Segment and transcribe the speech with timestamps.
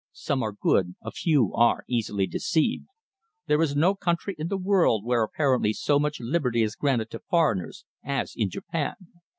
[0.13, 2.87] Some are good, a few are easily deceived.
[3.45, 7.19] There is no country in the world where apparently so much liberty is granted to
[7.29, 8.95] foreigners as in Japan.